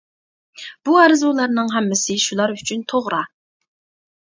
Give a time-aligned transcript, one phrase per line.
[0.89, 3.23] بۇ ئارزۇلارنىڭ ھەممىسى شۇلار ئۈچۈن توغرا.